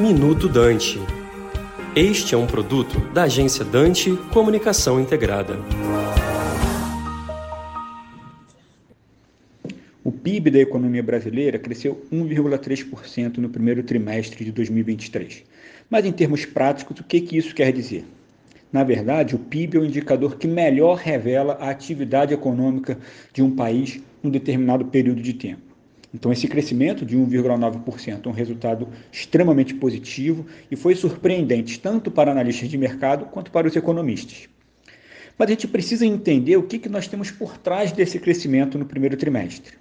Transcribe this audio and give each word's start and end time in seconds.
Minuto 0.00 0.48
Dante. 0.48 0.96
Este 1.96 2.32
é 2.32 2.38
um 2.38 2.46
produto 2.46 3.00
da 3.12 3.24
agência 3.24 3.64
Dante 3.64 4.16
Comunicação 4.32 5.00
Integrada. 5.00 5.58
O 10.04 10.12
PIB 10.12 10.52
da 10.52 10.60
economia 10.60 11.02
brasileira 11.02 11.58
cresceu 11.58 12.06
1,3% 12.12 13.38
no 13.38 13.48
primeiro 13.48 13.82
trimestre 13.82 14.44
de 14.44 14.52
2023. 14.52 15.42
Mas, 15.90 16.06
em 16.06 16.12
termos 16.12 16.44
práticos, 16.44 17.00
o 17.00 17.02
que, 17.02 17.20
que 17.20 17.36
isso 17.36 17.52
quer 17.52 17.72
dizer? 17.72 18.04
Na 18.72 18.84
verdade, 18.84 19.34
o 19.34 19.38
PIB 19.40 19.78
é 19.78 19.80
o 19.80 19.84
indicador 19.84 20.36
que 20.36 20.46
melhor 20.46 20.96
revela 20.96 21.54
a 21.54 21.70
atividade 21.70 22.32
econômica 22.32 22.96
de 23.32 23.42
um 23.42 23.50
país 23.50 24.00
num 24.22 24.30
determinado 24.30 24.84
período 24.84 25.20
de 25.20 25.32
tempo. 25.32 25.67
Então, 26.12 26.32
esse 26.32 26.48
crescimento 26.48 27.04
de 27.04 27.16
1,9% 27.16 28.26
é 28.26 28.28
um 28.28 28.32
resultado 28.32 28.88
extremamente 29.12 29.74
positivo 29.74 30.46
e 30.70 30.76
foi 30.76 30.94
surpreendente 30.94 31.78
tanto 31.78 32.10
para 32.10 32.30
analistas 32.30 32.68
de 32.68 32.78
mercado 32.78 33.26
quanto 33.26 33.50
para 33.50 33.66
os 33.66 33.76
economistas. 33.76 34.48
Mas 35.36 35.48
a 35.48 35.50
gente 35.52 35.68
precisa 35.68 36.06
entender 36.06 36.56
o 36.56 36.62
que, 36.62 36.88
nós 36.88 37.06
temos 37.06 37.30
por 37.30 37.58
trás 37.58 37.92
desse 37.92 38.18
crescimento 38.18 38.78
no 38.78 38.86
primeiro 38.86 39.16
trimestre. 39.16 39.74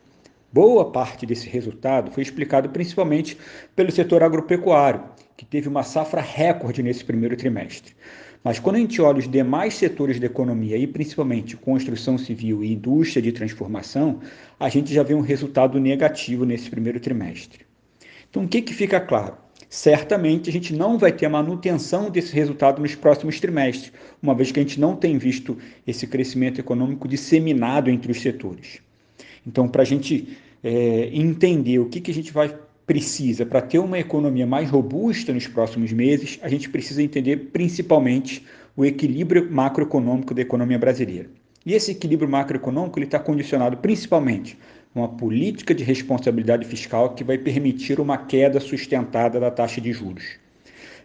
Boa 0.52 0.90
parte 0.90 1.26
desse 1.26 1.50
resultado 1.50 2.10
foi 2.10 2.24
explicado 2.24 2.70
principalmente 2.70 3.38
pelo 3.76 3.92
setor 3.92 4.24
agropecuário, 4.24 5.04
que 5.36 5.44
teve 5.46 5.68
uma 5.68 5.84
safra 5.84 6.22
recorde 6.22 6.82
nesse 6.82 7.04
primeiro 7.04 7.36
trimestre. 7.36 7.94
Mas 8.42 8.58
quando 8.58 8.78
a 8.78 8.80
gente 8.80 9.02
olha 9.02 9.20
os 9.20 9.30
demais 9.30 9.74
setores 9.74 10.22
da 10.22 10.26
economia, 10.26 10.78
e 10.78 10.88
principalmente 10.88 11.58
construção 11.58 12.18
civil 12.18 12.64
e 12.64 12.72
indústria 12.72 13.22
de 13.22 13.34
transformação, 13.34 14.22
a 14.58 14.70
gente 14.70 14.94
já 14.94 15.04
vê 15.04 15.14
um 15.14 15.20
resultado 15.20 15.82
negativo 15.82 16.46
nesse 16.46 16.70
primeiro 16.70 17.00
trimestre. 17.02 17.66
Então, 18.30 18.46
o 18.46 18.48
que, 18.48 18.62
que 18.62 18.74
fica 18.74 19.02
claro? 19.02 19.36
Certamente 19.68 20.50
a 20.50 20.54
gente 20.54 20.74
não 20.74 20.98
vai 20.98 21.12
ter 21.12 21.26
a 21.26 21.30
manutenção 21.30 22.10
desse 22.10 22.34
resultado 22.34 22.82
nos 22.82 22.96
próximos 22.96 23.38
trimestres, 23.38 23.92
uma 24.24 24.34
vez 24.34 24.50
que 24.50 24.62
a 24.62 24.64
gente 24.64 24.80
não 24.80 24.96
tem 24.96 25.18
visto 25.18 25.58
esse 25.86 26.08
crescimento 26.08 26.62
econômico 26.62 27.06
disseminado 27.06 27.90
entre 27.90 28.14
os 28.14 28.22
setores. 28.22 28.87
Então, 29.48 29.68
para 29.68 29.84
a 29.84 29.86
gente 29.86 30.38
é, 30.62 31.10
entender 31.14 31.80
o 31.80 31.86
que, 31.88 32.02
que 32.02 32.12
a 32.12 32.14
gente 32.14 32.34
vai 32.34 32.54
precisa 32.86 33.46
para 33.46 33.62
ter 33.62 33.80
uma 33.80 34.00
economia 34.00 34.48
mais 34.48 34.70
robusta 34.70 35.34
nos 35.34 35.46
próximos 35.46 35.92
meses, 35.92 36.40
a 36.42 36.48
gente 36.48 36.70
precisa 36.70 37.04
entender 37.04 37.50
principalmente 37.52 38.46
o 38.78 38.86
equilíbrio 38.86 39.52
macroeconômico 39.52 40.34
da 40.34 40.42
economia 40.42 40.80
brasileira. 40.80 41.30
E 41.66 41.74
esse 41.74 41.92
equilíbrio 41.92 42.30
macroeconômico 42.30 43.00
está 43.02 43.20
condicionado 43.20 43.76
principalmente 43.78 44.58
a 44.96 45.00
uma 45.00 45.10
política 45.10 45.76
de 45.76 45.84
responsabilidade 45.84 46.66
fiscal 46.66 47.14
que 47.14 47.26
vai 47.26 47.38
permitir 47.38 48.00
uma 48.00 48.18
queda 48.18 48.60
sustentada 48.62 49.38
da 49.38 49.52
taxa 49.52 49.82
de 49.82 49.92
juros. 49.92 50.38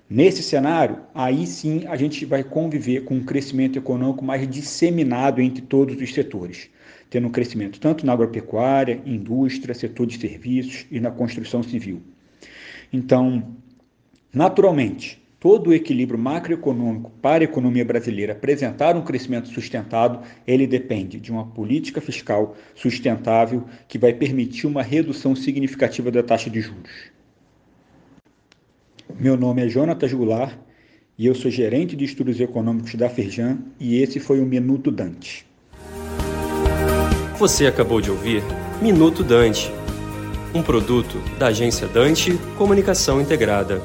Nesse 0.09 0.43
cenário, 0.43 0.99
aí 1.13 1.47
sim 1.47 1.85
a 1.89 1.97
gente 1.97 2.25
vai 2.25 2.45
conviver 2.45 3.05
com 3.05 3.15
um 3.15 3.25
crescimento 3.25 3.77
econômico 3.77 4.25
mais 4.25 4.49
disseminado 4.49 5.41
entre 5.41 5.63
todos 5.63 6.01
os 6.01 6.15
setores 6.15 6.71
tendo 7.13 7.27
um 7.27 7.31
crescimento 7.31 7.79
tanto 7.79 8.07
na 8.07 8.15
agropecuária, 8.15 9.03
indústria, 9.05 9.75
setor 9.75 10.07
de 10.07 10.19
serviços 10.19 10.87
e 10.91 10.99
na 10.99 11.11
construção 11.11 11.63
civil. 11.63 12.01
Então, 12.91 13.55
naturalmente, 14.33 15.23
todo 15.39 15.69
o 15.69 15.75
equilíbrio 15.75 16.19
macroeconômico 16.19 17.11
para 17.21 17.45
a 17.45 17.45
economia 17.45 17.85
brasileira 17.85 18.33
apresentar 18.33 18.97
um 18.97 19.03
crescimento 19.03 19.49
sustentado, 19.49 20.27
ele 20.47 20.67
depende 20.67 21.21
de 21.21 21.31
uma 21.31 21.47
política 21.47 22.01
fiscal 22.01 22.57
sustentável 22.75 23.67
que 23.87 23.99
vai 23.99 24.15
permitir 24.15 24.67
uma 24.67 24.83
redução 24.83 25.37
significativa 25.37 26.11
da 26.11 26.23
taxa 26.23 26.49
de 26.49 26.63
juros. 26.63 27.13
Meu 29.21 29.37
nome 29.37 29.67
é 29.67 29.69
Jonatas 29.69 30.15
Goulart 30.15 30.57
e 31.19 31.27
eu 31.27 31.35
sou 31.35 31.51
gerente 31.51 31.95
de 31.95 32.07
estudos 32.07 32.41
econômicos 32.41 32.95
da 32.95 33.11
Ferjan 33.11 33.59
e 33.79 34.01
esse 34.01 34.19
foi 34.19 34.41
o 34.41 34.47
Minuto 34.47 34.91
Dante. 34.91 35.52
Você 37.43 37.67
acabou 37.67 38.01
de 38.01 38.09
ouvir 38.09 38.41
Minuto 38.81 39.25
Dante, 39.25 39.75
um 40.55 40.63
produto 40.63 41.21
da 41.41 41.49
agência 41.49 41.89
Dante 41.89 42.39
Comunicação 42.57 43.21
Integrada. 43.21 43.83